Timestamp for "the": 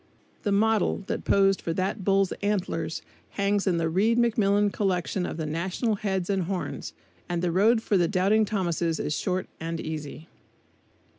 0.41-0.51, 3.77-3.87, 5.37-5.45, 7.01-7.03, 7.43-7.51, 7.97-8.07